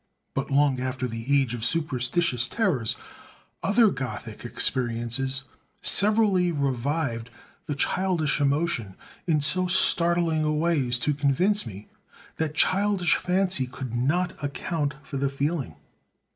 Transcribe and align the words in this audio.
But 0.33 0.49
long 0.49 0.79
after 0.79 1.07
the 1.07 1.27
age 1.39 1.53
of 1.53 1.63
superstitious 1.63 2.47
terrors, 2.47 2.95
other 3.61 3.91
Gothic 3.91 4.43
experiences 4.43 5.43
severally 5.83 6.51
revived 6.51 7.29
the 7.67 7.75
childish 7.75 8.41
emotion 8.41 8.95
in 9.27 9.41
so 9.41 9.67
startling 9.67 10.43
a 10.43 10.51
way 10.51 10.87
as 10.87 10.97
to 10.97 11.13
convince 11.13 11.67
me 11.67 11.87
that 12.37 12.55
childish 12.55 13.15
fancy 13.15 13.67
could 13.67 13.95
not 13.95 14.33
account 14.43 14.95
for 15.03 15.17
the 15.17 15.29
feeling. 15.29 15.75